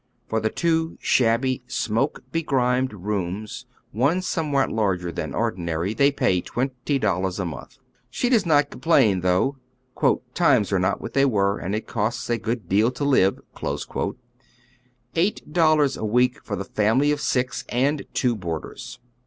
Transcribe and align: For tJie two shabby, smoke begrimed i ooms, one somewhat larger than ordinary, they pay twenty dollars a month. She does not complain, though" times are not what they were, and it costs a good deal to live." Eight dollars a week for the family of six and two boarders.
For 0.29 0.41
tJie 0.41 0.55
two 0.55 0.97
shabby, 0.99 1.61
smoke 1.67 2.23
begrimed 2.31 2.91
i 2.91 2.95
ooms, 2.95 3.65
one 3.91 4.23
somewhat 4.23 4.71
larger 4.71 5.11
than 5.11 5.35
ordinary, 5.35 5.93
they 5.93 6.11
pay 6.11 6.41
twenty 6.41 6.97
dollars 6.97 7.39
a 7.39 7.45
month. 7.45 7.77
She 8.09 8.27
does 8.27 8.43
not 8.43 8.71
complain, 8.71 9.19
though" 9.21 9.57
times 10.33 10.73
are 10.73 10.79
not 10.79 11.01
what 11.01 11.13
they 11.13 11.25
were, 11.25 11.59
and 11.59 11.75
it 11.75 11.85
costs 11.85 12.27
a 12.31 12.39
good 12.39 12.67
deal 12.67 12.89
to 12.89 13.03
live." 13.03 13.41
Eight 15.15 15.53
dollars 15.53 15.97
a 15.97 16.03
week 16.05 16.43
for 16.43 16.55
the 16.55 16.65
family 16.65 17.11
of 17.11 17.21
six 17.21 17.63
and 17.69 18.03
two 18.15 18.35
boarders. 18.35 18.97